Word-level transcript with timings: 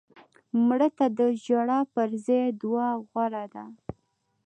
مړه 0.67 0.89
ته 0.97 1.05
د 1.17 1.19
ژړا 1.43 1.79
پر 1.93 2.09
ځای 2.25 2.45
دعا 2.61 2.89
غوره 3.11 3.45
ده 3.53 3.65